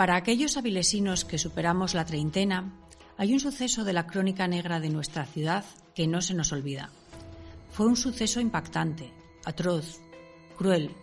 Para 0.00 0.16
aquellos 0.16 0.56
avilesinos 0.56 1.26
que 1.26 1.36
superamos 1.36 1.92
la 1.92 2.06
treintena, 2.06 2.72
hay 3.18 3.34
un 3.34 3.38
suceso 3.38 3.84
de 3.84 3.92
la 3.92 4.06
crónica 4.06 4.48
negra 4.48 4.80
de 4.80 4.88
nuestra 4.88 5.26
ciudad 5.26 5.62
que 5.94 6.06
no 6.06 6.22
se 6.22 6.32
nos 6.32 6.52
olvida. 6.52 6.88
Fue 7.70 7.84
un 7.84 7.96
suceso 7.96 8.40
impactante, 8.40 9.12
atroz, 9.44 10.00
cruel, 10.56 10.96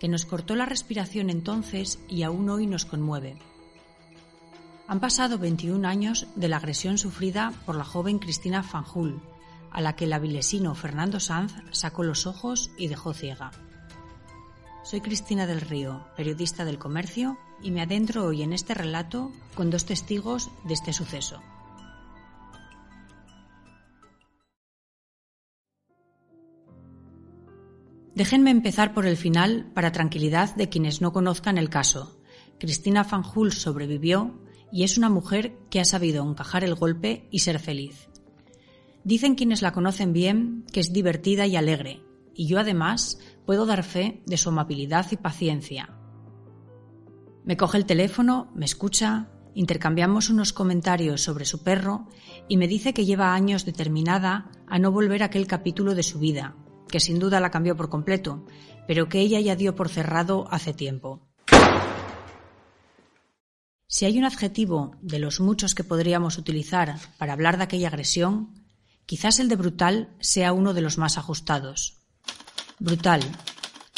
que 0.00 0.08
nos 0.08 0.24
cortó 0.24 0.56
la 0.56 0.64
respiración 0.64 1.28
entonces 1.28 1.98
y 2.08 2.22
aún 2.22 2.48
hoy 2.48 2.66
nos 2.66 2.86
conmueve. 2.86 3.36
Han 4.88 5.00
pasado 5.00 5.36
21 5.36 5.86
años 5.86 6.26
de 6.34 6.48
la 6.48 6.56
agresión 6.56 6.96
sufrida 6.96 7.52
por 7.66 7.76
la 7.76 7.84
joven 7.84 8.18
Cristina 8.18 8.62
Fanjul, 8.62 9.20
a 9.70 9.82
la 9.82 9.96
que 9.96 10.06
el 10.06 10.14
avilesino 10.14 10.74
Fernando 10.74 11.20
Sanz 11.20 11.52
sacó 11.72 12.04
los 12.04 12.26
ojos 12.26 12.70
y 12.78 12.88
dejó 12.88 13.12
ciega. 13.12 13.50
Soy 14.90 15.02
Cristina 15.02 15.46
del 15.46 15.60
Río, 15.60 16.04
periodista 16.16 16.64
del 16.64 16.80
comercio, 16.80 17.38
y 17.62 17.70
me 17.70 17.80
adentro 17.80 18.24
hoy 18.24 18.42
en 18.42 18.52
este 18.52 18.74
relato 18.74 19.30
con 19.54 19.70
dos 19.70 19.84
testigos 19.84 20.50
de 20.64 20.74
este 20.74 20.92
suceso. 20.92 21.40
Déjenme 28.16 28.50
empezar 28.50 28.92
por 28.92 29.06
el 29.06 29.16
final 29.16 29.70
para 29.74 29.92
tranquilidad 29.92 30.56
de 30.56 30.68
quienes 30.68 31.00
no 31.00 31.12
conozcan 31.12 31.56
el 31.56 31.70
caso. 31.70 32.20
Cristina 32.58 33.04
Fanjul 33.04 33.52
sobrevivió 33.52 34.40
y 34.72 34.82
es 34.82 34.98
una 34.98 35.08
mujer 35.08 35.56
que 35.70 35.78
ha 35.78 35.84
sabido 35.84 36.28
encajar 36.28 36.64
el 36.64 36.74
golpe 36.74 37.28
y 37.30 37.38
ser 37.38 37.60
feliz. 37.60 38.08
Dicen 39.04 39.36
quienes 39.36 39.62
la 39.62 39.72
conocen 39.72 40.12
bien 40.12 40.64
que 40.72 40.80
es 40.80 40.92
divertida 40.92 41.46
y 41.46 41.54
alegre, 41.54 42.02
y 42.34 42.46
yo 42.46 42.58
además 42.58 43.18
puedo 43.46 43.66
dar 43.66 43.82
fe 43.82 44.22
de 44.26 44.36
su 44.36 44.50
amabilidad 44.50 45.06
y 45.10 45.16
paciencia. 45.16 45.96
Me 47.44 47.56
coge 47.56 47.78
el 47.78 47.86
teléfono, 47.86 48.50
me 48.54 48.64
escucha, 48.64 49.30
intercambiamos 49.54 50.30
unos 50.30 50.52
comentarios 50.52 51.22
sobre 51.22 51.44
su 51.44 51.62
perro 51.62 52.06
y 52.48 52.56
me 52.56 52.68
dice 52.68 52.94
que 52.94 53.04
lleva 53.04 53.34
años 53.34 53.64
determinada 53.64 54.50
a 54.66 54.78
no 54.78 54.92
volver 54.92 55.22
a 55.22 55.26
aquel 55.26 55.46
capítulo 55.46 55.94
de 55.94 56.02
su 56.02 56.18
vida, 56.18 56.56
que 56.88 57.00
sin 57.00 57.18
duda 57.18 57.40
la 57.40 57.50
cambió 57.50 57.76
por 57.76 57.88
completo, 57.88 58.44
pero 58.86 59.08
que 59.08 59.20
ella 59.20 59.40
ya 59.40 59.56
dio 59.56 59.74
por 59.74 59.88
cerrado 59.88 60.46
hace 60.50 60.72
tiempo. 60.72 61.26
Si 63.86 64.04
hay 64.04 64.18
un 64.18 64.24
adjetivo 64.24 64.96
de 65.02 65.18
los 65.18 65.40
muchos 65.40 65.74
que 65.74 65.82
podríamos 65.82 66.38
utilizar 66.38 66.96
para 67.18 67.32
hablar 67.32 67.56
de 67.56 67.64
aquella 67.64 67.88
agresión, 67.88 68.54
quizás 69.04 69.40
el 69.40 69.48
de 69.48 69.56
brutal 69.56 70.14
sea 70.20 70.52
uno 70.52 70.74
de 70.74 70.80
los 70.80 70.96
más 70.96 71.18
ajustados. 71.18 71.99
Brutal, 72.82 73.20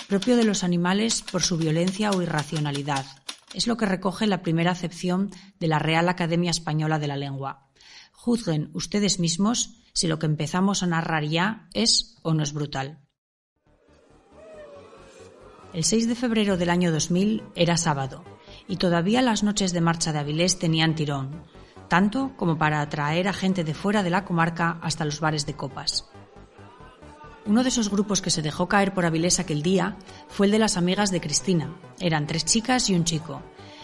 propio 0.08 0.36
de 0.36 0.42
los 0.42 0.64
animales 0.64 1.22
por 1.22 1.40
su 1.40 1.56
violencia 1.56 2.10
o 2.10 2.20
irracionalidad. 2.20 3.06
Es 3.54 3.68
lo 3.68 3.76
que 3.76 3.86
recoge 3.86 4.26
la 4.26 4.42
primera 4.42 4.72
acepción 4.72 5.30
de 5.60 5.68
la 5.68 5.78
Real 5.78 6.08
Academia 6.08 6.50
Española 6.50 6.98
de 6.98 7.06
la 7.06 7.16
Lengua. 7.16 7.68
Juzguen 8.10 8.70
ustedes 8.74 9.20
mismos 9.20 9.76
si 9.92 10.08
lo 10.08 10.18
que 10.18 10.26
empezamos 10.26 10.82
a 10.82 10.88
narrar 10.88 11.22
ya 11.22 11.68
es 11.74 12.16
o 12.22 12.34
no 12.34 12.42
es 12.42 12.52
brutal. 12.52 12.98
El 15.72 15.84
6 15.84 16.08
de 16.08 16.16
febrero 16.16 16.56
del 16.56 16.70
año 16.70 16.90
2000 16.90 17.44
era 17.54 17.76
sábado 17.76 18.24
y 18.66 18.78
todavía 18.78 19.22
las 19.22 19.44
noches 19.44 19.72
de 19.72 19.80
marcha 19.80 20.12
de 20.12 20.18
Avilés 20.18 20.58
tenían 20.58 20.96
tirón, 20.96 21.44
tanto 21.86 22.32
como 22.36 22.58
para 22.58 22.80
atraer 22.80 23.28
a 23.28 23.32
gente 23.32 23.62
de 23.62 23.74
fuera 23.74 24.02
de 24.02 24.10
la 24.10 24.24
comarca 24.24 24.80
hasta 24.82 25.04
los 25.04 25.20
bares 25.20 25.46
de 25.46 25.54
copas. 25.54 26.10
Uno 27.44 27.64
de 27.64 27.70
esos 27.70 27.90
grupos 27.90 28.22
que 28.22 28.30
se 28.30 28.40
dejó 28.40 28.68
caer 28.68 28.94
por 28.94 29.04
Avilés 29.04 29.40
aquel 29.40 29.62
día 29.62 29.96
fue 30.28 30.46
el 30.46 30.52
de 30.52 30.60
las 30.60 30.76
amigas 30.76 31.10
de 31.10 31.20
Cristina. 31.20 31.74
Eran 31.98 32.28
tres 32.28 32.44
chicas 32.44 32.88
y 32.88 32.94
un 32.94 33.02
chico, 33.02 33.42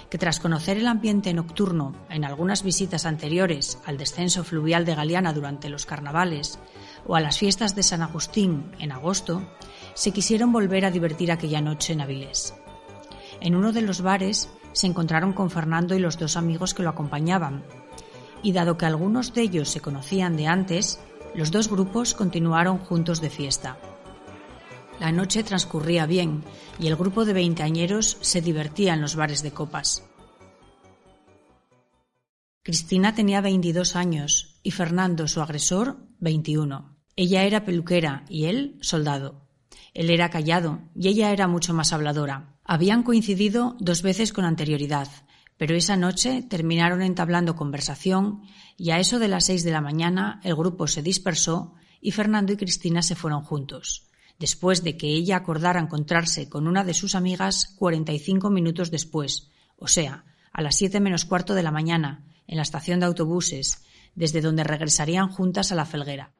que 0.08 0.18
tras 0.18 0.38
conocer 0.38 0.76
el 0.76 0.86
ambiente 0.86 1.34
nocturno 1.34 1.92
en 2.08 2.24
algunas 2.24 2.62
visitas 2.62 3.04
anteriores 3.04 3.78
al 3.84 3.98
descenso 3.98 4.44
fluvial 4.44 4.84
de 4.84 4.94
Galeana 4.94 5.32
durante 5.32 5.68
los 5.68 5.86
carnavales 5.86 6.60
o 7.04 7.16
a 7.16 7.20
las 7.20 7.38
fiestas 7.38 7.74
de 7.74 7.82
San 7.82 8.02
Agustín 8.02 8.70
en 8.78 8.92
agosto, 8.92 9.42
se 9.94 10.12
quisieron 10.12 10.52
volver 10.52 10.84
a 10.84 10.92
divertir 10.92 11.32
aquella 11.32 11.60
noche 11.60 11.94
en 11.94 12.00
Avilés. 12.00 12.54
En 13.41 13.56
uno 13.56 13.72
de 13.72 13.82
los 13.82 14.02
bares 14.02 14.50
se 14.72 14.86
encontraron 14.86 15.32
con 15.32 15.50
Fernando 15.50 15.97
y 15.97 15.98
los 15.98 16.16
dos 16.16 16.36
amigos 16.36 16.74
que 16.74 16.84
lo 16.84 16.91
acompañaban, 16.91 17.64
y 18.41 18.52
dado 18.52 18.78
que 18.78 18.86
algunos 18.86 19.34
de 19.34 19.42
ellos 19.42 19.68
se 19.68 19.80
conocían 19.80 20.36
de 20.36 20.47
antes, 20.47 21.00
los 21.38 21.53
dos 21.53 21.71
grupos 21.71 22.15
continuaron 22.15 22.78
juntos 22.78 23.21
de 23.21 23.31
fiesta. 23.31 23.78
La 24.99 25.12
noche 25.12 25.44
transcurría 25.44 26.04
bien 26.04 26.43
y 26.81 26.88
el 26.88 26.97
grupo 26.97 27.25
de 27.25 27.32
veinteañeros 27.32 28.19
se 28.21 28.41
divertía 28.41 28.94
en 28.94 29.00
los 29.00 29.15
bares 29.15 29.44
de 29.44 29.53
copas. 29.53 30.03
Cristina 32.65 33.15
tenía 33.15 33.41
22 33.41 33.94
años 33.94 34.59
y 34.65 34.72
Fernando, 34.72 35.28
su 35.28 35.41
agresor, 35.41 35.98
21. 36.19 36.97
Ella 37.15 37.44
era 37.44 37.65
peluquera 37.65 38.25
y 38.28 38.47
él 38.47 38.77
soldado. 38.81 39.47
Él 39.94 40.10
era 40.10 40.31
callado 40.31 40.81
y 40.97 41.06
ella 41.06 41.31
era 41.31 41.47
mucho 41.47 41.72
más 41.72 41.93
habladora. 41.93 42.59
Habían 42.65 43.04
coincidido 43.04 43.77
dos 43.78 44.03
veces 44.03 44.32
con 44.32 44.44
anterioridad, 44.44 45.06
pero 45.58 45.74
esa 45.74 45.96
noche 45.96 46.42
terminaron 46.48 47.02
entablando 47.02 47.56
conversación 47.56 48.42
y 48.76 48.91
a 48.91 49.00
eso 49.00 49.19
de 49.19 49.28
las 49.28 49.46
seis 49.46 49.64
de 49.64 49.72
la 49.72 49.80
mañana 49.80 50.41
el 50.44 50.54
grupo 50.54 50.86
se 50.86 51.02
dispersó 51.02 51.74
y 52.00 52.12
Fernando 52.12 52.52
y 52.52 52.56
Cristina 52.56 53.02
se 53.02 53.16
fueron 53.16 53.42
juntos, 53.42 54.06
después 54.38 54.84
de 54.84 54.97
que 54.97 55.08
ella 55.08 55.36
acordara 55.36 55.80
encontrarse 55.80 56.48
con 56.48 56.68
una 56.68 56.84
de 56.84 56.94
sus 56.94 57.16
amigas 57.16 57.74
cuarenta 57.76 58.12
y 58.12 58.20
cinco 58.20 58.50
minutos 58.50 58.92
después, 58.92 59.50
o 59.76 59.88
sea, 59.88 60.24
a 60.52 60.62
las 60.62 60.76
siete 60.76 61.00
menos 61.00 61.24
cuarto 61.24 61.54
de 61.54 61.64
la 61.64 61.72
mañana, 61.72 62.24
en 62.47 62.56
la 62.56 62.62
estación 62.62 63.00
de 63.00 63.06
autobuses, 63.06 63.84
desde 64.14 64.41
donde 64.41 64.64
regresarían 64.64 65.28
juntas 65.28 65.72
a 65.72 65.74
la 65.74 65.84
felguera. 65.84 66.32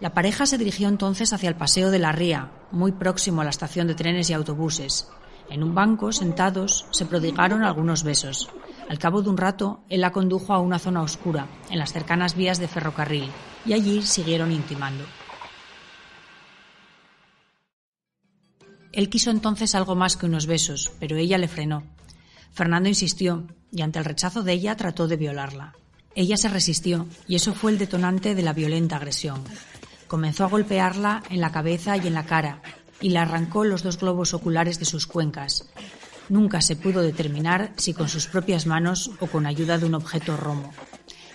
La 0.00 0.12
pareja 0.12 0.44
se 0.44 0.58
dirigió 0.58 0.88
entonces 0.88 1.32
hacia 1.32 1.48
el 1.48 1.56
Paseo 1.56 1.90
de 1.90 1.98
la 1.98 2.12
Ría, 2.12 2.52
muy 2.70 2.92
próximo 2.92 3.40
a 3.40 3.44
la 3.44 3.50
estación 3.50 3.86
de 3.86 3.94
trenes 3.94 4.28
y 4.28 4.34
autobuses, 4.34 5.08
en 5.50 5.62
un 5.62 5.74
banco, 5.74 6.12
sentados, 6.12 6.86
se 6.90 7.06
prodigaron 7.06 7.62
algunos 7.62 8.02
besos. 8.02 8.48
Al 8.88 8.98
cabo 8.98 9.22
de 9.22 9.30
un 9.30 9.36
rato, 9.36 9.80
él 9.88 10.00
la 10.00 10.12
condujo 10.12 10.52
a 10.52 10.60
una 10.60 10.78
zona 10.78 11.02
oscura, 11.02 11.46
en 11.70 11.78
las 11.78 11.92
cercanas 11.92 12.36
vías 12.36 12.58
de 12.58 12.68
ferrocarril, 12.68 13.30
y 13.64 13.72
allí 13.72 14.02
siguieron 14.02 14.52
intimando. 14.52 15.04
Él 18.92 19.10
quiso 19.10 19.30
entonces 19.30 19.74
algo 19.74 19.94
más 19.94 20.16
que 20.16 20.26
unos 20.26 20.46
besos, 20.46 20.90
pero 20.98 21.16
ella 21.16 21.36
le 21.36 21.48
frenó. 21.48 21.82
Fernando 22.52 22.88
insistió, 22.88 23.46
y 23.70 23.82
ante 23.82 23.98
el 23.98 24.06
rechazo 24.06 24.42
de 24.42 24.52
ella 24.52 24.76
trató 24.76 25.06
de 25.06 25.16
violarla. 25.16 25.74
Ella 26.14 26.38
se 26.38 26.48
resistió, 26.48 27.06
y 27.28 27.34
eso 27.34 27.52
fue 27.52 27.72
el 27.72 27.78
detonante 27.78 28.34
de 28.34 28.42
la 28.42 28.54
violenta 28.54 28.96
agresión. 28.96 29.44
Comenzó 30.06 30.44
a 30.44 30.48
golpearla 30.48 31.22
en 31.28 31.42
la 31.42 31.52
cabeza 31.52 31.98
y 31.98 32.06
en 32.06 32.14
la 32.14 32.24
cara, 32.24 32.62
y 33.00 33.10
le 33.10 33.18
arrancó 33.18 33.64
los 33.64 33.82
dos 33.82 33.98
globos 33.98 34.34
oculares 34.34 34.78
de 34.78 34.84
sus 34.84 35.06
cuencas. 35.06 35.68
Nunca 36.28 36.60
se 36.60 36.76
pudo 36.76 37.02
determinar 37.02 37.72
si 37.76 37.94
con 37.94 38.08
sus 38.08 38.26
propias 38.26 38.66
manos 38.66 39.10
o 39.20 39.26
con 39.26 39.46
ayuda 39.46 39.78
de 39.78 39.86
un 39.86 39.94
objeto 39.94 40.36
romo. 40.36 40.72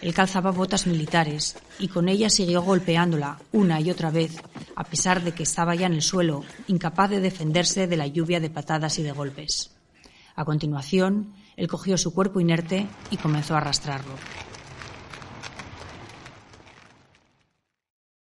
Él 0.02 0.14
calzaba 0.14 0.52
botas 0.52 0.88
militares 0.88 1.56
y 1.78 1.88
con 1.88 2.10
ellas 2.10 2.34
siguió 2.34 2.64
golpeándola 2.64 3.40
una 3.52 3.80
y 3.80 3.92
otra 3.92 4.10
vez, 4.10 4.36
a 4.76 4.84
pesar 4.84 5.24
de 5.24 5.32
que 5.32 5.44
estaba 5.44 5.76
ya 5.76 5.86
en 5.86 5.94
el 5.94 6.02
suelo, 6.02 6.44
incapaz 6.68 7.12
de 7.12 7.20
defenderse 7.20 7.88
de 7.88 7.98
la 7.98 8.08
lluvia 8.08 8.40
de 8.40 8.50
patadas 8.50 8.98
y 8.98 9.04
de 9.04 9.12
golpes. 9.12 9.72
A 10.36 10.44
continuación, 10.44 11.34
él 11.56 11.68
cogió 11.68 11.98
su 11.98 12.14
cuerpo 12.14 12.40
inerte 12.40 12.88
y 13.12 13.18
comenzó 13.18 13.54
a 13.54 13.58
arrastrarlo. 13.58 14.14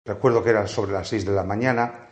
Recuerdo 0.04 0.44
que 0.44 0.50
eran 0.50 0.68
sobre 0.68 0.92
las 0.92 1.08
seis 1.08 1.24
de 1.24 1.32
la 1.32 1.44
mañana 1.44 2.08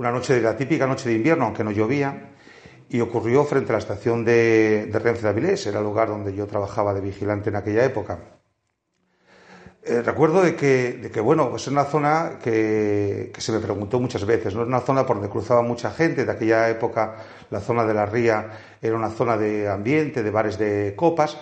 una 0.00 0.10
noche 0.10 0.32
de 0.32 0.40
la 0.40 0.56
típica 0.56 0.86
noche 0.86 1.10
de 1.10 1.16
invierno, 1.16 1.44
aunque 1.44 1.62
no 1.62 1.72
llovía, 1.72 2.30
y 2.88 3.02
ocurrió 3.02 3.44
frente 3.44 3.70
a 3.70 3.74
la 3.74 3.80
estación 3.80 4.24
de, 4.24 4.88
Renfe 4.90 5.20
de 5.20 5.28
Avilés, 5.28 5.66
era 5.66 5.80
el 5.80 5.84
lugar 5.84 6.08
donde 6.08 6.34
yo 6.34 6.46
trabajaba 6.46 6.94
de 6.94 7.02
vigilante 7.02 7.50
en 7.50 7.56
aquella 7.56 7.84
época. 7.84 8.18
Eh, 9.82 10.00
recuerdo 10.00 10.40
de 10.40 10.56
que, 10.56 11.20
bueno, 11.20 11.50
pues 11.50 11.62
es 11.62 11.68
una 11.68 11.84
zona 11.84 12.38
que, 12.42 13.30
se 13.36 13.52
me 13.52 13.58
preguntó 13.58 14.00
muchas 14.00 14.24
veces, 14.24 14.54
¿no? 14.54 14.62
Es 14.62 14.68
una 14.68 14.80
zona 14.80 15.04
por 15.04 15.16
donde 15.16 15.28
cruzaba 15.28 15.60
mucha 15.60 15.90
gente, 15.90 16.24
de 16.24 16.32
aquella 16.32 16.70
época 16.70 17.16
la 17.50 17.60
zona 17.60 17.84
de 17.84 17.92
la 17.92 18.06
ría 18.06 18.78
era 18.80 18.96
una 18.96 19.10
zona 19.10 19.36
de 19.36 19.68
ambiente, 19.68 20.22
de 20.22 20.30
bares 20.30 20.56
de 20.56 20.94
copas, 20.96 21.36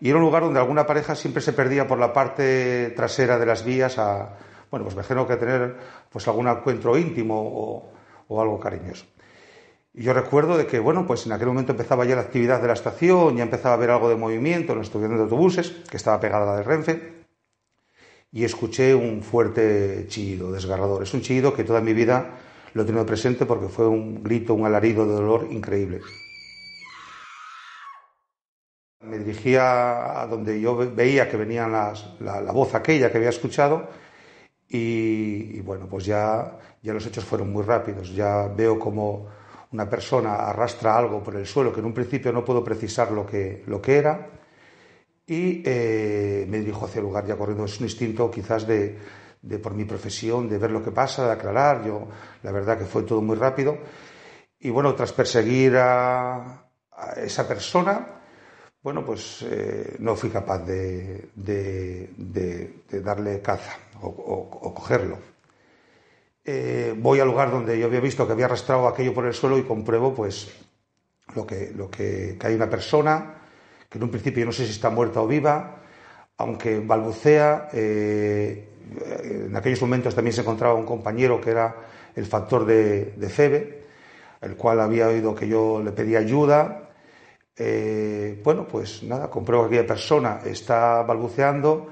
y 0.00 0.08
era 0.08 0.18
un 0.18 0.24
lugar 0.24 0.42
donde 0.42 0.58
alguna 0.58 0.84
pareja 0.84 1.14
siempre 1.14 1.42
se 1.42 1.52
perdía 1.52 1.86
por 1.86 2.00
la 2.00 2.12
parte 2.12 2.92
trasera 2.96 3.38
de 3.38 3.46
las 3.46 3.64
vías 3.64 3.98
a, 3.98 4.36
bueno, 4.68 4.84
pues 4.84 4.96
me 4.96 5.02
imagino 5.02 5.28
que 5.28 5.36
tener 5.36 5.76
pues 6.10 6.26
algún 6.26 6.48
encuentro 6.48 6.98
íntimo 6.98 7.40
o, 7.40 7.99
o 8.30 8.40
algo 8.40 8.58
cariñoso. 8.60 9.04
Y 9.92 10.04
yo 10.04 10.14
recuerdo 10.14 10.56
de 10.56 10.66
que, 10.66 10.78
bueno, 10.78 11.04
pues 11.04 11.26
en 11.26 11.32
aquel 11.32 11.48
momento 11.48 11.72
empezaba 11.72 12.04
ya 12.04 12.14
la 12.14 12.22
actividad 12.22 12.62
de 12.62 12.68
la 12.68 12.74
estación, 12.74 13.36
ya 13.36 13.42
empezaba 13.42 13.74
a 13.74 13.76
haber 13.76 13.90
algo 13.90 14.08
de 14.08 14.14
movimiento 14.14 14.72
en 14.72 14.78
la 14.78 14.84
estación 14.84 15.16
de 15.16 15.22
autobuses, 15.22 15.70
que 15.90 15.96
estaba 15.96 16.20
pegada 16.20 16.44
a 16.44 16.46
la 16.46 16.56
de 16.58 16.62
Renfe, 16.62 17.24
y 18.30 18.44
escuché 18.44 18.94
un 18.94 19.22
fuerte 19.22 20.06
chillido 20.08 20.52
desgarrador. 20.52 21.02
Es 21.02 21.12
un 21.12 21.22
chillido 21.22 21.52
que 21.52 21.64
toda 21.64 21.80
mi 21.80 21.92
vida 21.92 22.38
lo 22.72 22.82
he 22.82 22.84
tenido 22.84 23.04
presente 23.04 23.46
porque 23.46 23.66
fue 23.66 23.88
un 23.88 24.22
grito, 24.22 24.54
un 24.54 24.64
alarido 24.64 25.04
de 25.04 25.12
dolor 25.12 25.48
increíble. 25.50 26.00
Me 29.00 29.18
dirigía 29.18 30.20
a 30.20 30.26
donde 30.28 30.60
yo 30.60 30.76
veía 30.76 31.28
que 31.28 31.36
venía 31.36 31.66
la, 31.66 32.52
voz 32.52 32.76
aquella 32.76 33.10
que 33.10 33.18
había 33.18 33.30
escuchado 33.30 33.88
y, 34.72 35.60
bueno, 35.62 35.88
pues 35.88 36.04
ya, 36.04 36.56
ya 36.80 36.92
los 36.92 37.04
hechos 37.04 37.24
fueron 37.24 37.52
muy 37.52 37.64
rápidos. 37.64 38.14
Ya 38.14 38.46
veo 38.46 38.78
como 38.78 39.26
una 39.72 39.88
persona 39.90 40.34
arrastra 40.34 40.96
algo 40.96 41.22
por 41.22 41.34
el 41.36 41.46
suelo 41.46 41.72
que 41.72 41.80
en 41.80 41.86
un 41.86 41.94
principio 41.94 42.32
no 42.32 42.44
puedo 42.44 42.62
precisar 42.62 43.10
lo 43.10 43.26
que, 43.26 43.64
lo 43.66 43.82
que 43.82 43.96
era 43.96 44.30
y 45.26 45.62
eh, 45.64 46.44
me 46.48 46.58
dirijo 46.58 46.86
hacia 46.86 47.00
el 47.00 47.06
lugar 47.06 47.26
ya 47.26 47.36
corriendo. 47.36 47.64
Es 47.64 47.78
un 47.78 47.86
instinto 47.86 48.30
quizás 48.30 48.66
de, 48.66 48.98
de, 49.42 49.58
por 49.58 49.74
mi 49.74 49.84
profesión, 49.84 50.48
de 50.48 50.58
ver 50.58 50.70
lo 50.70 50.82
que 50.82 50.90
pasa, 50.90 51.26
de 51.26 51.32
aclarar. 51.32 51.84
Yo, 51.84 52.08
la 52.42 52.52
verdad 52.52 52.78
que 52.78 52.84
fue 52.84 53.02
todo 53.02 53.22
muy 53.22 53.36
rápido. 53.36 53.78
Y 54.58 54.70
bueno, 54.70 54.94
tras 54.94 55.12
perseguir 55.12 55.76
a, 55.76 56.66
esa 57.16 57.46
persona, 57.46 58.19
bueno, 58.82 59.04
pues 59.04 59.42
eh, 59.42 59.96
no 59.98 60.16
fui 60.16 60.30
capaz 60.30 60.64
de, 60.64 61.28
de 61.34 63.02
darle 63.02 63.40
caza 63.40 63.78
o, 64.02 64.74
cogerlo. 64.74 65.18
Eh, 66.44 66.94
voy 66.96 67.20
al 67.20 67.28
lugar 67.28 67.50
donde 67.50 67.78
yo 67.78 67.86
había 67.86 68.00
visto 68.00 68.26
que 68.26 68.32
había 68.32 68.46
arrastrado 68.46 68.88
aquello 68.88 69.12
por 69.12 69.26
el 69.26 69.34
suelo 69.34 69.58
y 69.58 69.62
compruebo 69.64 70.14
pues 70.14 70.50
lo 71.34 71.46
que, 71.46 71.72
lo 71.76 71.90
que, 71.90 72.36
que 72.40 72.46
hay 72.46 72.54
una 72.54 72.70
persona 72.70 73.34
que 73.88 73.98
en 73.98 74.04
un 74.04 74.10
principio 74.10 74.46
no 74.46 74.52
sé 74.52 74.64
si 74.64 74.72
está 74.72 74.88
muerta 74.88 75.20
o 75.20 75.26
viva, 75.26 75.82
aunque 76.38 76.80
balbucea. 76.80 77.68
Eh, 77.72 78.66
en 79.22 79.54
aquellos 79.54 79.82
momentos 79.82 80.14
también 80.14 80.34
se 80.34 80.40
encontraba 80.40 80.74
un 80.74 80.86
compañero 80.86 81.40
que 81.40 81.50
era 81.50 81.76
el 82.16 82.26
factor 82.26 82.64
de, 82.64 83.12
de 83.16 83.28
Febe, 83.28 83.84
el 84.40 84.56
cual 84.56 84.80
había 84.80 85.08
oído 85.08 85.34
que 85.34 85.46
yo 85.46 85.82
le 85.84 85.92
pedía 85.92 86.18
ayuda. 86.18 86.89
Eh, 87.56 88.40
bueno, 88.44 88.66
pues 88.66 89.02
nada, 89.02 89.28
compruebo 89.28 89.68
que 89.68 89.76
aquella 89.76 89.88
persona 89.88 90.40
está 90.44 91.02
balbuceando 91.02 91.88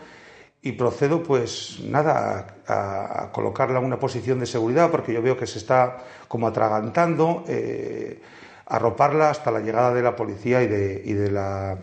y 0.62 0.72
procedo, 0.72 1.22
pues 1.22 1.80
nada, 1.84 2.62
a, 2.66 3.30
colocarla 3.32 3.78
en 3.78 3.84
una 3.84 3.98
posición 3.98 4.40
de 4.40 4.46
seguridad 4.46 4.90
porque 4.90 5.12
yo 5.12 5.22
veo 5.22 5.36
que 5.36 5.46
se 5.46 5.58
está 5.58 5.98
como 6.26 6.46
atragantando. 6.46 7.44
Eh, 7.46 8.20
arroparla 8.68 9.30
hasta 9.30 9.50
la 9.50 9.60
llegada 9.60 9.94
de 9.94 10.02
la 10.02 10.14
policía 10.14 10.62
y 10.62 10.66
de, 10.66 11.30
la 11.30 11.78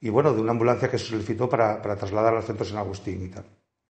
y 0.00 0.08
bueno, 0.08 0.32
de 0.32 0.40
una 0.40 0.52
ambulancia 0.52 0.90
que 0.90 0.98
se 0.98 1.06
solicitó 1.06 1.48
para, 1.48 1.82
para 1.82 1.96
trasladar 1.96 2.34
al 2.34 2.42
centro 2.42 2.64
San 2.64 2.78
Agustín 2.78 3.26
y 3.26 3.28
tal. 3.28 3.44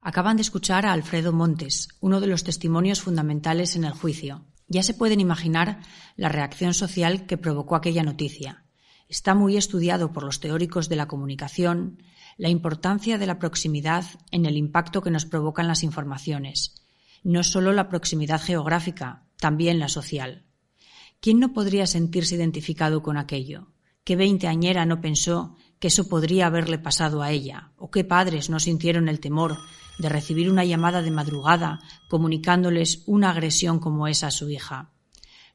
Acaban 0.01 0.35
de 0.35 0.41
escuchar 0.41 0.85
a 0.85 0.93
Alfredo 0.93 1.31
Montes, 1.31 1.87
uno 1.99 2.19
de 2.19 2.27
los 2.27 2.43
testimonios 2.43 3.01
fundamentales 3.01 3.75
en 3.75 3.85
el 3.85 3.93
juicio. 3.93 4.41
Ya 4.71 4.83
se 4.83 4.93
pueden 4.93 5.19
imaginar 5.19 5.81
la 6.15 6.29
reacción 6.29 6.73
social 6.73 7.25
que 7.25 7.37
provocó 7.37 7.75
aquella 7.75 8.03
noticia. 8.03 8.63
Está 9.09 9.35
muy 9.35 9.57
estudiado 9.57 10.13
por 10.13 10.23
los 10.23 10.39
teóricos 10.39 10.87
de 10.87 10.95
la 10.95 11.09
comunicación 11.09 12.01
la 12.37 12.47
importancia 12.47 13.17
de 13.17 13.27
la 13.27 13.37
proximidad 13.37 14.05
en 14.31 14.45
el 14.45 14.55
impacto 14.55 15.01
que 15.01 15.11
nos 15.11 15.25
provocan 15.25 15.67
las 15.67 15.83
informaciones. 15.83 16.85
No 17.21 17.43
solo 17.43 17.73
la 17.73 17.89
proximidad 17.89 18.41
geográfica, 18.41 19.25
también 19.41 19.77
la 19.77 19.89
social. 19.89 20.45
¿Quién 21.19 21.41
no 21.41 21.51
podría 21.51 21.85
sentirse 21.85 22.35
identificado 22.35 23.03
con 23.03 23.17
aquello? 23.17 23.73
¿Qué 24.05 24.15
veinteañera 24.15 24.85
no 24.85 25.01
pensó 25.01 25.57
que 25.79 25.89
eso 25.89 26.07
podría 26.07 26.45
haberle 26.47 26.79
pasado 26.79 27.21
a 27.21 27.31
ella? 27.31 27.73
¿O 27.75 27.91
qué 27.91 28.05
padres 28.05 28.49
no 28.49 28.61
sintieron 28.61 29.09
el 29.09 29.19
temor 29.19 29.57
de 30.01 30.09
recibir 30.09 30.49
una 30.49 30.65
llamada 30.65 31.01
de 31.01 31.11
madrugada 31.11 31.79
comunicándoles 32.09 33.03
una 33.05 33.29
agresión 33.29 33.79
como 33.79 34.07
esa 34.07 34.27
a 34.27 34.31
su 34.31 34.49
hija? 34.49 34.91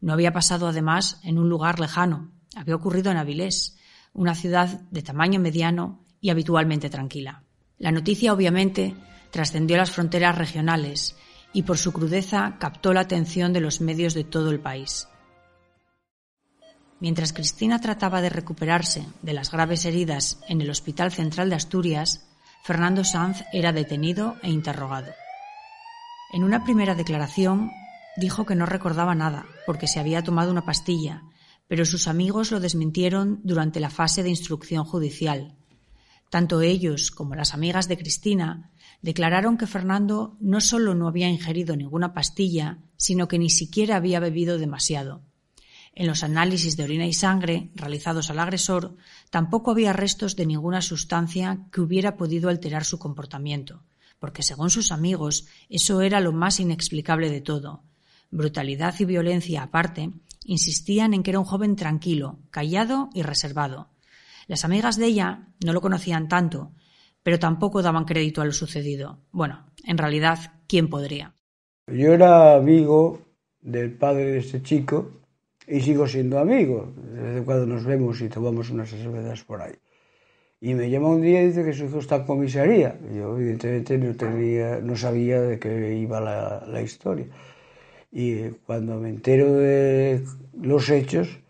No 0.00 0.12
había 0.12 0.32
pasado 0.32 0.68
además 0.68 1.20
en 1.24 1.38
un 1.38 1.48
lugar 1.48 1.80
lejano, 1.80 2.30
había 2.54 2.76
ocurrido 2.76 3.10
en 3.10 3.16
Avilés, 3.16 3.76
una 4.12 4.34
ciudad 4.34 4.80
de 4.90 5.02
tamaño 5.02 5.40
mediano 5.40 6.04
y 6.20 6.30
habitualmente 6.30 6.88
tranquila. 6.88 7.42
La 7.78 7.90
noticia 7.90 8.32
obviamente 8.32 8.94
trascendió 9.30 9.76
las 9.76 9.90
fronteras 9.90 10.38
regionales 10.38 11.16
y 11.52 11.62
por 11.62 11.76
su 11.76 11.92
crudeza 11.92 12.56
captó 12.60 12.92
la 12.92 13.00
atención 13.00 13.52
de 13.52 13.60
los 13.60 13.80
medios 13.80 14.14
de 14.14 14.24
todo 14.24 14.50
el 14.50 14.60
país. 14.60 15.08
Mientras 17.00 17.32
Cristina 17.32 17.80
trataba 17.80 18.22
de 18.22 18.30
recuperarse 18.30 19.06
de 19.22 19.32
las 19.34 19.50
graves 19.50 19.84
heridas 19.84 20.38
en 20.48 20.60
el 20.60 20.70
Hospital 20.70 21.12
Central 21.12 21.50
de 21.50 21.56
Asturias, 21.56 22.25
Fernando 22.66 23.04
Sanz 23.04 23.44
era 23.52 23.72
detenido 23.72 24.34
e 24.42 24.50
interrogado. 24.50 25.12
En 26.32 26.42
una 26.42 26.64
primera 26.64 26.96
declaración 26.96 27.70
dijo 28.16 28.44
que 28.44 28.56
no 28.56 28.66
recordaba 28.66 29.14
nada 29.14 29.46
porque 29.66 29.86
se 29.86 30.00
había 30.00 30.24
tomado 30.24 30.50
una 30.50 30.64
pastilla, 30.64 31.22
pero 31.68 31.84
sus 31.84 32.08
amigos 32.08 32.50
lo 32.50 32.58
desmintieron 32.58 33.38
durante 33.44 33.78
la 33.78 33.88
fase 33.88 34.24
de 34.24 34.30
instrucción 34.30 34.84
judicial. 34.84 35.54
Tanto 36.28 36.60
ellos 36.60 37.12
como 37.12 37.36
las 37.36 37.54
amigas 37.54 37.86
de 37.86 37.98
Cristina 37.98 38.72
declararon 39.00 39.58
que 39.58 39.68
Fernando 39.68 40.36
no 40.40 40.60
solo 40.60 40.96
no 40.96 41.06
había 41.06 41.28
ingerido 41.28 41.76
ninguna 41.76 42.14
pastilla, 42.14 42.78
sino 42.96 43.28
que 43.28 43.38
ni 43.38 43.48
siquiera 43.48 43.94
había 43.94 44.18
bebido 44.18 44.58
demasiado. 44.58 45.22
En 45.98 46.06
los 46.06 46.22
análisis 46.22 46.76
de 46.76 46.84
orina 46.84 47.06
y 47.06 47.14
sangre 47.14 47.70
realizados 47.74 48.28
al 48.28 48.38
agresor 48.38 48.96
tampoco 49.30 49.70
había 49.70 49.94
restos 49.94 50.36
de 50.36 50.44
ninguna 50.44 50.82
sustancia 50.82 51.60
que 51.72 51.80
hubiera 51.80 52.18
podido 52.18 52.50
alterar 52.50 52.84
su 52.84 52.98
comportamiento, 52.98 53.82
porque 54.18 54.42
según 54.42 54.68
sus 54.68 54.92
amigos 54.92 55.46
eso 55.70 56.02
era 56.02 56.20
lo 56.20 56.32
más 56.32 56.60
inexplicable 56.60 57.30
de 57.30 57.40
todo. 57.40 57.82
Brutalidad 58.30 58.94
y 58.98 59.06
violencia 59.06 59.62
aparte, 59.62 60.10
insistían 60.44 61.14
en 61.14 61.22
que 61.22 61.30
era 61.30 61.38
un 61.38 61.46
joven 61.46 61.76
tranquilo, 61.76 62.40
callado 62.50 63.08
y 63.14 63.22
reservado. 63.22 63.88
Las 64.48 64.66
amigas 64.66 64.98
de 64.98 65.06
ella 65.06 65.48
no 65.64 65.72
lo 65.72 65.80
conocían 65.80 66.28
tanto, 66.28 66.72
pero 67.22 67.38
tampoco 67.38 67.80
daban 67.80 68.04
crédito 68.04 68.42
a 68.42 68.44
lo 68.44 68.52
sucedido. 68.52 69.20
Bueno, 69.32 69.64
en 69.82 69.96
realidad, 69.96 70.60
¿quién 70.68 70.90
podría? 70.90 71.32
Yo 71.86 72.12
era 72.12 72.54
amigo 72.54 73.22
del 73.62 73.92
padre 73.92 74.32
de 74.32 74.38
este 74.40 74.62
chico 74.62 75.22
y 75.66 75.80
sigo 75.80 76.06
siendo 76.06 76.38
amigo. 76.38 76.92
Desde 77.12 77.42
cuando 77.42 77.66
nos 77.66 77.84
vemos 77.84 78.20
y 78.20 78.28
tomamos 78.28 78.70
unas 78.70 78.90
cervezas 78.90 79.42
por 79.44 79.62
ahí. 79.62 79.74
Y 80.60 80.74
me 80.74 80.88
llama 80.88 81.08
un 81.08 81.22
día 81.22 81.42
y 81.42 81.48
dice 81.48 81.64
que 81.64 81.72
su 81.72 81.84
hijo 81.84 81.98
está 81.98 82.16
en 82.16 82.24
comisaría. 82.24 82.98
Yo, 83.14 83.36
evidentemente, 83.36 83.98
no, 83.98 84.14
tenía, 84.16 84.80
no 84.80 84.96
sabía 84.96 85.40
de 85.42 85.58
qué 85.58 85.94
iba 85.96 86.20
la, 86.20 86.64
la 86.66 86.82
historia. 86.82 87.26
Y 88.10 88.48
cuando 88.64 88.98
me 88.98 89.10
entero 89.10 89.52
de 89.54 90.22
los 90.60 90.88
hechos, 90.88 91.40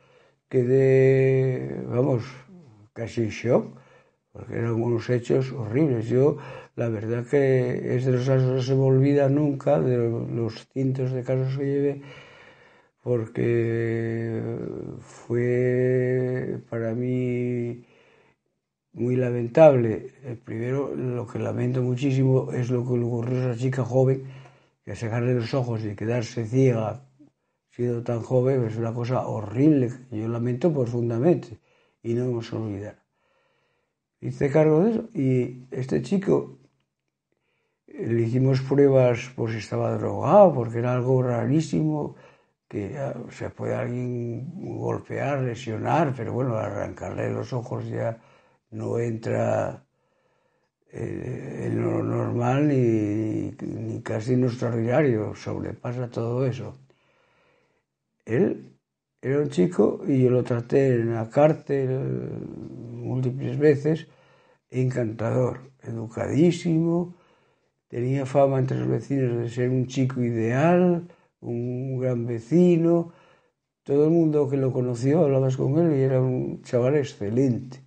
quedé, 0.49 1.83
vamos, 1.87 2.25
casi 2.93 3.23
en 3.23 3.29
shock, 3.29 3.77
porque 4.33 4.55
eran 4.55 4.73
unos 4.73 5.09
hechos 5.09 5.53
horribles. 5.53 6.09
Yo, 6.09 6.39
la 6.75 6.89
verdad 6.89 7.25
que 7.25 7.97
es 7.97 8.05
de 8.05 8.13
los 8.13 8.27
casos 8.27 8.49
que 8.49 8.55
no 8.55 8.63
se 8.63 8.75
me 8.75 8.83
olvida 8.83 9.29
nunca, 9.29 9.81
de 9.81 9.97
los 9.99 10.67
cientos 10.73 11.13
de 11.13 11.23
casos 11.23 11.57
que 11.57 11.65
llevé, 11.65 12.03
porque 13.07 14.43
fue 14.99 16.59
para 16.69 16.93
mí 16.93 17.85
muy 18.95 19.15
lamentable. 19.15 20.11
El 20.25 20.39
primero, 20.39 20.93
lo 20.93 21.25
que 21.25 21.39
lamento 21.39 21.81
muchísimo 21.83 22.51
es 22.51 22.69
lo 22.69 22.85
que 22.85 22.99
le 22.99 23.05
ocurrió 23.05 23.39
a 23.39 23.53
esa 23.53 23.61
chica 23.61 23.85
joven, 23.85 24.25
que 24.85 24.97
sacarle 24.97 25.35
los 25.35 25.55
ojos 25.55 25.85
y 25.85 25.95
quedarse 25.95 26.47
ciega 26.47 27.07
siendo 27.71 28.03
tan 28.03 28.23
joven 28.23 28.65
es 28.65 28.77
una 28.77 28.93
cosa 28.93 29.25
horrible 29.29 29.93
yo 30.11 30.27
lamento 30.27 30.73
profundamente 30.73 31.61
y 32.03 32.15
no 32.15 32.25
hemos 32.25 32.53
olvidar. 32.53 33.05
Hice 34.21 34.51
cargo 34.51 34.83
de 34.83 34.91
eso 34.91 35.09
y 35.15 35.69
este 35.71 36.03
chico 36.03 36.59
le 37.87 38.23
hicimos 38.23 38.63
pruebas 38.63 39.31
por 39.37 39.53
si 39.53 39.59
estaba 39.59 39.97
drogado, 39.97 40.53
porque 40.53 40.79
era 40.79 40.95
algo 40.95 41.23
rarísimo 41.23 42.17
que 42.69 42.97
se 43.31 43.51
puede 43.51 43.75
alguien 43.75 44.79
golpear, 44.79 45.41
lesionar, 45.41 46.15
pero 46.17 46.33
bueno, 46.33 46.57
arrancarle 46.57 47.31
los 47.31 47.53
ojos 47.53 47.87
ya 47.89 48.19
no 48.71 48.99
entra 48.99 49.85
eh, 50.93 51.67
en 51.67 51.83
lo 51.83 52.03
normal 52.03 52.69
ni, 52.69 53.55
ni 53.61 54.03
casi 54.03 54.35
en 54.35 54.43
lo 54.43 54.47
extraordinario, 54.49 55.35
sobrepasa 55.35 56.11
todo 56.11 56.47
eso. 56.47 56.77
Él 58.25 58.77
era 59.23 59.41
un 59.41 59.51
chico 59.51 60.03
y 60.07 60.23
yo 60.23 60.31
lo 60.31 60.43
traté 60.45 60.95
en 60.95 61.15
la 61.15 61.31
cárcel 61.31 61.89
múltiples 62.93 63.59
veces, 63.59 64.09
encantador, 64.71 65.71
educadísimo, 65.83 67.15
tenía 67.89 68.27
fama 68.27 68.59
entre 68.59 68.79
los 68.79 68.89
vecinos 68.89 69.39
de 69.39 69.49
ser 69.49 69.71
un 69.71 69.87
chico 69.87 70.23
ideal, 70.23 71.09
un 71.51 71.99
gran 71.99 72.27
vecino, 72.27 73.13
todo 73.83 74.05
el 74.05 74.11
mundo 74.11 74.49
que 74.49 74.57
lo 74.57 74.73
conoció 74.73 75.25
hablabas 75.25 75.57
con 75.57 75.79
él 75.79 75.97
y 75.99 76.03
era 76.03 76.21
un 76.21 76.63
chaval 76.63 76.97
excelente. 76.97 77.83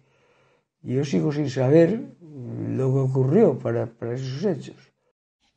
Yo 0.82 1.04
sigo 1.04 1.32
sin 1.32 1.50
saber 1.50 2.16
lo 2.22 2.94
que 2.94 3.00
ocurrió 3.00 3.60
para, 3.60 3.86
para 3.86 4.16
esos 4.16 4.44
hechos. 4.46 4.78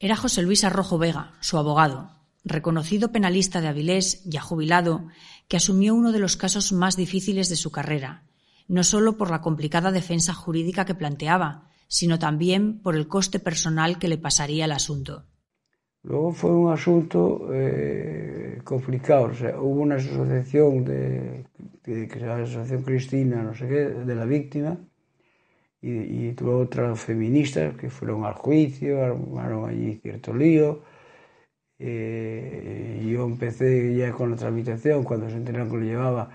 Era 0.00 0.16
José 0.16 0.42
Luis 0.42 0.64
Arrojo 0.64 0.98
Vega, 0.98 1.34
su 1.40 1.58
abogado. 1.58 2.10
reconocido 2.44 3.12
penalista 3.12 3.60
de 3.60 3.68
Avilés, 3.68 4.24
ya 4.24 4.40
jubilado, 4.40 5.06
que 5.46 5.56
asumió 5.56 5.94
uno 5.94 6.10
de 6.10 6.18
los 6.18 6.36
casos 6.36 6.72
más 6.72 6.96
difíciles 6.96 7.48
de 7.48 7.54
su 7.54 7.70
carrera, 7.70 8.24
no 8.66 8.82
solo 8.82 9.16
por 9.16 9.30
la 9.30 9.40
complicada 9.40 9.92
defensa 9.92 10.34
jurídica 10.34 10.84
que 10.84 10.96
planteaba, 10.96 11.70
sino 11.86 12.18
también 12.18 12.80
por 12.80 12.96
el 12.96 13.06
coste 13.06 13.38
personal 13.38 14.00
que 14.00 14.08
le 14.08 14.18
pasaría 14.18 14.64
el 14.64 14.72
asunto. 14.72 15.26
Luego 16.04 16.32
fue 16.32 16.50
un 16.50 16.72
asunto 16.72 17.48
eh, 17.52 18.60
complicado, 18.64 19.30
hubo 19.60 19.80
una 19.82 19.96
asociación 19.96 20.84
de, 20.84 21.44
que 21.82 22.08
se 22.08 22.20
llama 22.20 22.42
Asociación 22.42 22.82
Cristina, 22.82 23.42
no 23.42 23.54
sé 23.54 23.68
qué, 23.68 23.80
de 24.08 24.14
la 24.14 24.24
víctima, 24.24 24.78
y, 25.80 26.28
y 26.28 26.32
tuvo 26.34 26.58
otras 26.60 27.00
feministas 27.00 27.76
que 27.76 27.90
fueron 27.90 28.24
al 28.24 28.34
juicio, 28.34 29.02
armaron 29.04 29.68
allí 29.68 29.98
cierto 30.02 30.32
lío. 30.34 30.80
Eh, 31.78 33.02
yo 33.10 33.24
empecé 33.26 33.94
ya 33.96 34.12
con 34.12 34.30
la 34.30 34.36
tramitación 34.36 35.04
cuando 35.04 35.28
se 35.28 35.36
enteraron 35.36 35.70
que 35.70 35.76
lo 35.78 35.84
llevaba 35.84 36.30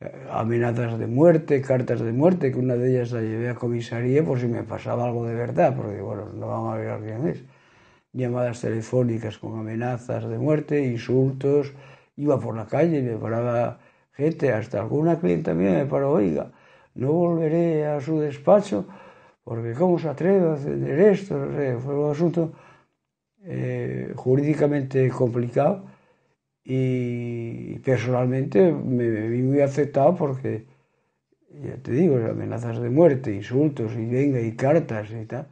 eh, 0.00 0.12
amenazas 0.30 0.98
de 0.98 1.06
muerte, 1.08 1.62
cartas 1.62 2.00
de 2.02 2.12
muerte, 2.12 2.52
que 2.52 2.58
una 2.58 2.76
de 2.76 2.90
ellas 2.92 3.12
la 3.12 3.22
llevé 3.22 3.50
a 3.50 3.54
comisaría 3.56 4.24
por 4.24 4.40
si 4.40 4.48
me 4.48 4.64
pasaba 4.64 5.06
algo 5.06 5.26
de 5.26 5.34
verdad, 5.34 5.76
porque 5.76 6.00
bueno, 6.02 6.30
no 6.34 6.48
van 6.48 6.74
a 6.74 6.76
ver 6.78 6.90
a 6.92 7.00
quién 7.00 7.28
es. 7.28 7.44
Llamadas 8.14 8.62
telefónicas 8.62 9.36
con 9.38 9.58
amenazas 9.58 10.26
de 10.28 10.38
muerte, 10.38 10.86
insultos. 10.86 11.72
Iba 12.16 12.40
por 12.40 12.56
la 12.56 12.66
calle 12.66 13.00
y 13.00 13.02
me 13.02 13.16
paraba 13.16 13.80
gente, 14.12 14.52
hasta 14.52 14.80
alguna 14.80 15.18
clienta 15.18 15.52
mía 15.52 15.72
me 15.72 15.86
paró, 15.86 16.12
oiga, 16.12 16.52
no 16.94 17.12
volveré 17.12 17.86
a 17.86 18.00
su 18.00 18.20
despacho 18.20 18.86
porque 19.44 19.74
cómo 19.74 19.98
se 19.98 20.08
atreve 20.08 20.48
a 20.48 20.54
hacer 20.54 21.00
esto, 21.00 21.36
no 21.36 21.56
sé, 21.56 21.76
fue 21.78 21.94
un 21.94 22.10
asunto 22.10 22.52
eh, 23.42 24.12
jurídicamente 24.16 25.08
complicado 25.10 25.84
y 26.64 27.78
personalmente 27.80 28.72
me, 28.72 29.28
vi 29.28 29.42
muy 29.42 29.60
afectado 29.60 30.14
porque, 30.16 30.64
ya 31.50 31.76
te 31.76 31.92
digo, 31.92 32.16
amenazas 32.16 32.80
de 32.80 32.88
muerte, 32.88 33.34
insultos 33.34 33.92
y 33.92 34.06
venga 34.06 34.40
y 34.40 34.52
cartas 34.56 35.10
y 35.10 35.26
tal. 35.26 35.48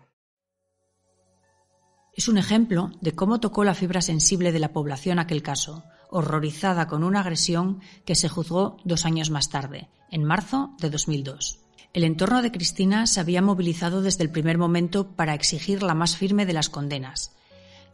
Es 2.15 2.29
un 2.29 2.37
ejemplo 2.37 2.91
de 3.01 3.13
cómo 3.13 3.41
tocó 3.41 3.65
la 3.65 3.75
fibra 3.75 4.03
sensible 4.03 4.53
de 4.53 4.59
la 4.59 4.75
población 4.75 5.19
aquel 5.19 5.43
caso, 5.43 5.85
horrorizada 6.11 6.87
con 6.87 7.05
una 7.05 7.21
agresión 7.21 7.81
que 8.05 8.15
se 8.15 8.29
juzgó 8.29 8.77
dos 8.85 9.07
años 9.07 9.31
más 9.31 9.49
tarde, 9.49 9.89
en 10.11 10.23
marzo 10.23 10.77
de 10.79 10.91
2002. 10.91 11.61
El 11.95 12.05
entorno 12.05 12.43
de 12.43 12.53
Cristina 12.53 13.07
se 13.07 13.19
había 13.19 13.41
movilizado 13.41 14.03
desde 14.03 14.25
el 14.25 14.31
primer 14.31 14.59
momento 14.59 15.13
para 15.13 15.33
exigir 15.33 15.83
la 15.83 15.95
más 15.95 16.17
firme 16.19 16.45
de 16.45 16.53
las 16.53 16.69
condenas. 16.69 17.35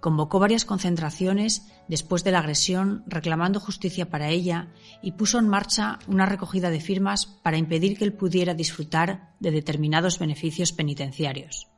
Convocó 0.01 0.41
varias 0.41 0.65
concentraciones 0.65 1.63
después 1.87 2.25
de 2.25 2.33
la 2.33 2.41
agresión 2.41 3.05
reclamando 3.07 3.61
justicia 3.61 4.11
para 4.11 4.31
ella 4.31 4.67
y 5.01 5.13
puso 5.13 5.39
en 5.39 5.47
marcha 5.47 6.01
una 6.09 6.27
recogida 6.27 6.71
de 6.71 6.81
firmas 6.81 7.27
para 7.27 7.57
impedir 7.57 7.97
que 7.97 8.05
él 8.05 8.13
pudiera 8.13 8.55
disfrutar 8.55 9.31
de 9.39 9.53
determinados 9.53 10.19
beneficios 10.19 10.73
penitenciarios. 10.73 11.69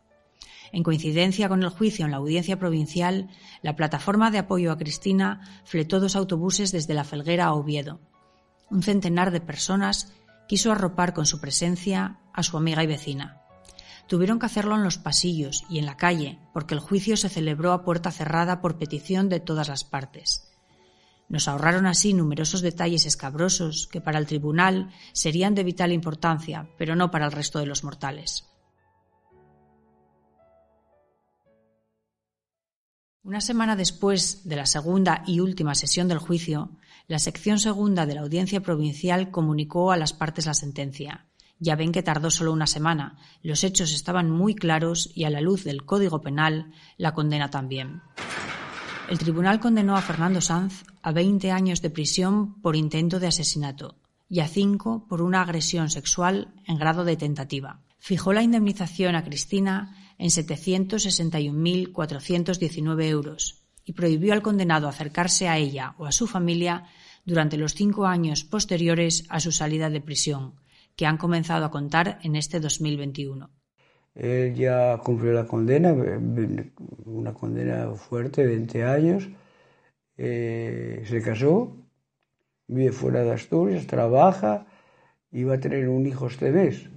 En 0.72 0.82
coincidencia 0.82 1.48
con 1.48 1.62
el 1.62 1.68
juicio 1.70 2.04
en 2.04 2.12
la 2.12 2.18
audiencia 2.18 2.58
provincial, 2.58 3.28
la 3.62 3.76
plataforma 3.76 4.30
de 4.30 4.38
apoyo 4.38 4.70
a 4.70 4.78
Cristina 4.78 5.40
fletó 5.64 5.98
dos 5.98 6.16
autobuses 6.16 6.70
desde 6.70 6.94
La 6.94 7.04
Felguera 7.04 7.46
a 7.46 7.54
Oviedo. 7.54 8.00
Un 8.70 8.82
centenar 8.82 9.32
de 9.32 9.40
personas 9.40 10.12
quiso 10.46 10.70
arropar 10.70 11.12
con 11.12 11.26
su 11.26 11.40
presencia 11.40 12.20
a 12.32 12.42
su 12.42 12.56
amiga 12.56 12.84
y 12.84 12.86
vecina. 12.86 13.42
Tuvieron 14.06 14.38
que 14.38 14.46
hacerlo 14.46 14.74
en 14.74 14.82
los 14.82 14.98
pasillos 14.98 15.64
y 15.68 15.78
en 15.78 15.86
la 15.86 15.96
calle, 15.96 16.38
porque 16.52 16.74
el 16.74 16.80
juicio 16.80 17.16
se 17.16 17.28
celebró 17.28 17.72
a 17.72 17.84
puerta 17.84 18.10
cerrada 18.10 18.60
por 18.60 18.78
petición 18.78 19.28
de 19.28 19.40
todas 19.40 19.68
las 19.68 19.84
partes. 19.84 20.48
Nos 21.28 21.46
ahorraron 21.46 21.86
así 21.86 22.12
numerosos 22.12 22.60
detalles 22.60 23.06
escabrosos 23.06 23.86
que 23.86 24.00
para 24.00 24.18
el 24.18 24.26
tribunal 24.26 24.90
serían 25.12 25.54
de 25.54 25.62
vital 25.62 25.92
importancia, 25.92 26.68
pero 26.76 26.96
no 26.96 27.12
para 27.12 27.26
el 27.26 27.32
resto 27.32 27.60
de 27.60 27.66
los 27.66 27.84
mortales. 27.84 28.49
Una 33.22 33.42
semana 33.42 33.76
después 33.76 34.48
de 34.48 34.56
la 34.56 34.64
segunda 34.64 35.22
y 35.26 35.40
última 35.40 35.74
sesión 35.74 36.08
del 36.08 36.16
juicio, 36.16 36.70
la 37.06 37.18
sección 37.18 37.58
segunda 37.58 38.06
de 38.06 38.14
la 38.14 38.22
Audiencia 38.22 38.62
Provincial 38.62 39.30
comunicó 39.30 39.92
a 39.92 39.98
las 39.98 40.14
partes 40.14 40.46
la 40.46 40.54
sentencia. 40.54 41.26
Ya 41.58 41.76
ven 41.76 41.92
que 41.92 42.02
tardó 42.02 42.30
solo 42.30 42.50
una 42.50 42.66
semana, 42.66 43.18
los 43.42 43.62
hechos 43.62 43.92
estaban 43.92 44.30
muy 44.30 44.54
claros 44.54 45.10
y 45.14 45.24
a 45.24 45.30
la 45.30 45.42
luz 45.42 45.64
del 45.64 45.84
Código 45.84 46.22
Penal, 46.22 46.72
la 46.96 47.12
condena 47.12 47.50
también. 47.50 48.00
El 49.10 49.18
tribunal 49.18 49.60
condenó 49.60 49.98
a 49.98 50.00
Fernando 50.00 50.40
Sanz 50.40 50.84
a 51.02 51.12
20 51.12 51.50
años 51.50 51.82
de 51.82 51.90
prisión 51.90 52.58
por 52.62 52.74
intento 52.74 53.20
de 53.20 53.26
asesinato 53.26 53.96
y 54.30 54.40
a 54.40 54.48
5 54.48 55.04
por 55.10 55.20
una 55.20 55.42
agresión 55.42 55.90
sexual 55.90 56.54
en 56.66 56.78
grado 56.78 57.04
de 57.04 57.18
tentativa. 57.18 57.80
Fijó 58.00 58.32
la 58.32 58.42
indemnización 58.42 59.14
a 59.14 59.22
Cristina 59.22 59.94
en 60.18 60.30
761.419 60.30 63.04
euros 63.04 63.64
y 63.84 63.92
prohibió 63.92 64.32
al 64.32 64.42
condenado 64.42 64.88
acercarse 64.88 65.46
a 65.48 65.58
ella 65.58 65.94
o 65.98 66.06
a 66.06 66.12
su 66.12 66.26
familia 66.26 66.86
durante 67.26 67.58
los 67.58 67.74
cinco 67.74 68.06
años 68.06 68.44
posteriores 68.44 69.26
a 69.28 69.38
su 69.38 69.52
salida 69.52 69.90
de 69.90 70.00
prisión, 70.00 70.54
que 70.96 71.04
han 71.04 71.18
comenzado 71.18 71.66
a 71.66 71.70
contar 71.70 72.18
en 72.22 72.36
este 72.36 72.58
2021. 72.58 73.50
Él 74.14 74.54
ya 74.54 74.96
cumplió 74.98 75.32
la 75.32 75.46
condena, 75.46 75.92
una 77.04 77.34
condena 77.34 77.92
fuerte, 77.94 78.46
20 78.46 78.82
años. 78.82 79.28
Eh, 80.16 81.04
se 81.06 81.20
casó, 81.22 81.76
vive 82.66 82.92
fuera 82.92 83.24
de 83.24 83.32
Asturias, 83.32 83.86
trabaja 83.86 84.66
y 85.30 85.44
va 85.44 85.54
a 85.54 85.60
tener 85.60 85.88
un 85.88 86.06
hijo 86.06 86.28
este 86.28 86.50
mes. 86.50 86.88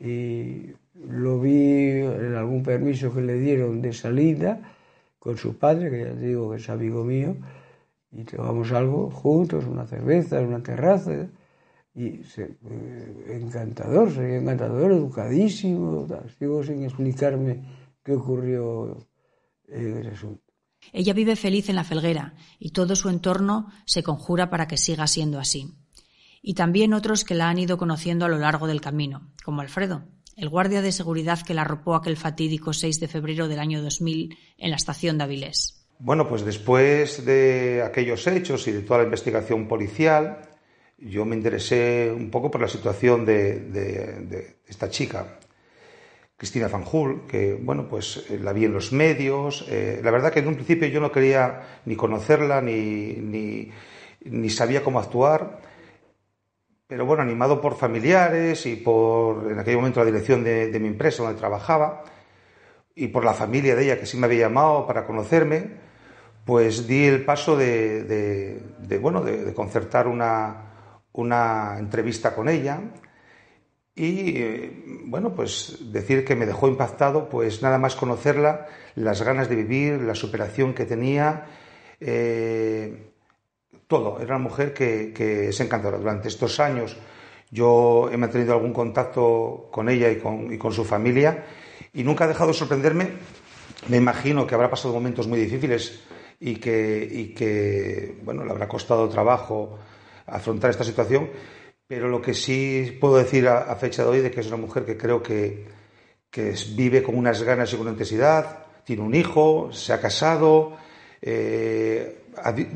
Y 0.00 0.72
lo 0.94 1.40
vi 1.40 2.00
en 2.00 2.34
algún 2.34 2.62
permiso 2.62 3.12
que 3.14 3.20
le 3.20 3.34
dieron 3.34 3.82
de 3.82 3.92
salida 3.92 4.60
con 5.18 5.36
su 5.36 5.56
padre, 5.58 5.90
que 5.90 6.04
ya 6.04 6.14
digo 6.14 6.50
que 6.50 6.56
es 6.56 6.68
amigo 6.70 7.04
mío, 7.04 7.36
y 8.10 8.24
tomamos 8.24 8.72
algo 8.72 9.10
juntos, 9.10 9.66
una 9.66 9.86
cerveza, 9.86 10.40
una 10.40 10.62
terraza, 10.62 11.28
y 11.94 12.22
eh, 12.36 13.26
encantador, 13.28 14.10
sería 14.12 14.38
encantador, 14.38 14.92
educadísimo, 14.92 16.06
sigo 16.38 16.62
sin 16.62 16.84
explicarme 16.84 17.62
qué 18.02 18.12
ocurrió 18.14 19.06
en 19.68 19.98
ese 19.98 20.10
asunto. 20.10 20.42
Ella 20.92 21.12
vive 21.12 21.36
feliz 21.36 21.68
en 21.68 21.76
la 21.76 21.84
felguera 21.84 22.34
y 22.58 22.70
todo 22.70 22.96
su 22.96 23.10
entorno 23.10 23.68
se 23.84 24.02
conjura 24.02 24.48
para 24.48 24.66
que 24.66 24.78
siga 24.78 25.06
siendo 25.06 25.38
así. 25.38 25.74
Y 26.42 26.54
también 26.54 26.94
otros 26.94 27.24
que 27.24 27.34
la 27.34 27.48
han 27.48 27.58
ido 27.58 27.76
conociendo 27.76 28.24
a 28.24 28.28
lo 28.28 28.38
largo 28.38 28.66
del 28.66 28.80
camino, 28.80 29.30
como 29.44 29.60
Alfredo, 29.60 30.04
el 30.36 30.48
guardia 30.48 30.80
de 30.80 30.92
seguridad 30.92 31.40
que 31.42 31.52
la 31.52 31.62
arropó 31.62 31.94
aquel 31.94 32.16
fatídico 32.16 32.72
6 32.72 32.98
de 32.98 33.08
febrero 33.08 33.46
del 33.46 33.58
año 33.58 33.82
2000 33.82 34.36
en 34.56 34.70
la 34.70 34.76
estación 34.76 35.18
de 35.18 35.24
Avilés. 35.24 35.86
Bueno, 35.98 36.26
pues 36.26 36.46
después 36.46 37.26
de 37.26 37.82
aquellos 37.84 38.26
hechos 38.26 38.66
y 38.68 38.72
de 38.72 38.80
toda 38.80 39.00
la 39.00 39.04
investigación 39.04 39.68
policial, 39.68 40.38
yo 40.96 41.26
me 41.26 41.36
interesé 41.36 42.10
un 42.10 42.30
poco 42.30 42.50
por 42.50 42.62
la 42.62 42.68
situación 42.68 43.26
de, 43.26 44.56
esta 44.66 44.88
chica, 44.88 45.38
Cristina 46.38 46.70
Fanjul, 46.70 47.26
que, 47.26 47.52
bueno, 47.52 47.86
pues 47.86 48.24
eh, 48.30 48.38
la 48.42 48.54
vi 48.54 48.64
en 48.64 48.72
los 48.72 48.92
medios. 48.92 49.66
Eh, 49.68 50.00
la 50.02 50.10
verdad 50.10 50.32
que 50.32 50.40
en 50.40 50.48
un 50.48 50.54
principio 50.54 50.88
yo 50.88 51.00
no 51.00 51.12
quería 51.12 51.80
ni 51.84 51.96
conocerla 51.96 52.62
ni, 52.62 53.12
ni, 53.12 53.70
ni 54.24 54.48
sabía 54.48 54.82
cómo 54.82 55.00
actuar 55.00 55.69
pero 56.90 57.06
bueno, 57.06 57.22
animado 57.22 57.60
por 57.60 57.76
familiares 57.76 58.66
y 58.66 58.74
por, 58.74 59.48
en 59.52 59.60
aquel 59.60 59.76
momento, 59.76 60.00
la 60.00 60.06
dirección 60.06 60.42
de, 60.42 60.76
mi 60.80 60.88
empresa 60.88 61.22
donde 61.22 61.38
trabajaba 61.38 62.02
y 62.96 63.06
por 63.06 63.24
la 63.24 63.32
familia 63.32 63.76
de 63.76 63.84
ella 63.84 64.00
que 64.00 64.06
sí 64.06 64.16
me 64.16 64.26
había 64.26 64.48
llamado 64.48 64.88
para 64.88 65.06
conocerme, 65.06 65.70
pues 66.44 66.88
di 66.88 67.04
el 67.04 67.24
paso 67.24 67.56
de, 67.56 68.60
bueno, 69.00 69.22
de, 69.22 69.54
concertar 69.54 70.08
una, 70.08 70.98
una, 71.12 71.76
entrevista 71.78 72.34
con 72.34 72.48
ella 72.48 72.80
y, 73.94 74.38
eh, 74.38 74.84
bueno, 75.04 75.32
pues 75.32 75.92
decir 75.92 76.24
que 76.24 76.34
me 76.34 76.44
dejó 76.44 76.66
impactado, 76.66 77.28
pues 77.28 77.62
nada 77.62 77.78
más 77.78 77.94
conocerla, 77.94 78.66
las 78.96 79.22
ganas 79.22 79.48
de 79.48 79.54
vivir, 79.54 80.00
la 80.00 80.16
superación 80.16 80.74
que 80.74 80.86
tenía, 80.86 81.46
eh, 82.00 83.09
todo. 83.90 84.20
Era 84.20 84.36
una 84.36 84.44
mujer 84.44 84.72
que, 84.72 85.48
es 85.48 85.60
encantadora. 85.60 85.98
Durante 85.98 86.28
estos 86.28 86.60
años 86.60 86.96
yo 87.50 88.08
he 88.10 88.16
mantenido 88.16 88.54
algún 88.54 88.72
contacto 88.72 89.68
con 89.70 89.90
ella 89.90 90.08
y 90.10 90.16
con, 90.16 90.72
su 90.72 90.84
familia 90.84 91.44
y 91.92 92.04
nunca 92.04 92.24
ha 92.24 92.28
dejado 92.28 92.48
de 92.48 92.54
sorprenderme. 92.54 93.08
Me 93.88 93.96
imagino 93.96 94.46
que 94.46 94.54
habrá 94.54 94.70
pasado 94.70 94.94
momentos 94.94 95.26
muy 95.26 95.40
difíciles 95.40 96.04
y 96.38 96.56
que, 96.56 97.34
que 97.36 98.18
bueno, 98.22 98.44
le 98.44 98.52
habrá 98.52 98.68
costado 98.68 99.08
trabajo 99.08 99.78
afrontar 100.26 100.70
esta 100.70 100.84
situación, 100.84 101.28
pero 101.88 102.08
lo 102.08 102.22
que 102.22 102.34
sí 102.34 102.96
puedo 103.00 103.16
decir 103.16 103.48
a, 103.48 103.74
fecha 103.74 104.04
de 104.04 104.08
hoy 104.08 104.20
de 104.20 104.30
que 104.30 104.40
es 104.40 104.46
una 104.46 104.56
mujer 104.56 104.84
que 104.84 104.96
creo 104.96 105.20
que, 105.20 105.66
que 106.30 106.54
vive 106.76 107.02
con 107.02 107.18
unas 107.18 107.42
ganas 107.42 107.72
y 107.72 107.76
con 107.76 107.82
una 107.82 107.90
intensidad, 107.90 108.66
tiene 108.84 109.02
un 109.02 109.14
hijo, 109.14 109.72
se 109.72 109.92
ha 109.92 110.00
casado, 110.00 110.76
eh, 111.20 112.19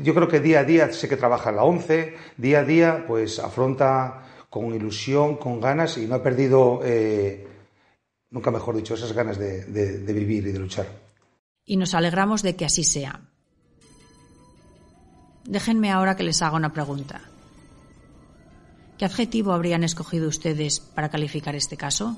yo 0.03 0.13
creo 0.13 0.27
que 0.27 0.39
día 0.39 0.59
a 0.59 0.63
día 0.63 0.91
sé 0.91 1.07
que 1.07 1.17
trabaja 1.17 1.51
la 1.51 1.63
11, 1.63 2.15
día 2.37 2.59
a 2.59 2.63
día 2.63 3.05
pues 3.07 3.39
afronta 3.39 4.23
con 4.49 4.73
ilusión, 4.73 5.37
con 5.37 5.59
ganas 5.59 5.97
y 5.97 6.07
no 6.07 6.15
ha 6.15 6.23
perdido, 6.23 6.81
eh, 6.83 7.47
nunca 8.29 8.51
mejor 8.51 8.75
dicho, 8.75 8.93
esas 8.93 9.13
ganas 9.13 9.37
de 9.37 10.13
vivir 10.13 10.47
y 10.47 10.51
de 10.51 10.59
luchar. 10.59 10.87
Y 11.65 11.77
nos 11.77 11.93
alegramos 11.93 12.43
de 12.43 12.55
que 12.55 12.65
así 12.65 12.83
sea. 12.83 13.21
Déjenme 15.45 15.91
ahora 15.91 16.15
que 16.15 16.23
les 16.23 16.41
haga 16.41 16.57
una 16.57 16.73
pregunta. 16.73 17.21
¿Qué 18.97 19.05
adjetivo 19.05 19.51
habrían 19.51 19.83
escogido 19.83 20.27
ustedes 20.29 20.79
para 20.79 21.09
calificar 21.09 21.55
este 21.55 21.75
caso? 21.75 22.17